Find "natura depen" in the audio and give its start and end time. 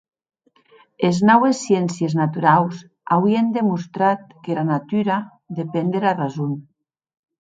4.71-5.93